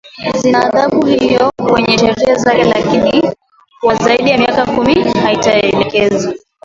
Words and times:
zina 0.39 0.59
adhabu 0.67 1.05
hiyo 1.05 1.51
kwenye 1.71 1.97
sheria 1.97 2.35
zake 2.35 2.63
lakini 2.63 3.31
kwa 3.81 3.95
zaidi 3.95 4.37
miaka 4.37 4.65
kumi 4.65 5.03
haijatekeleza 5.03 6.33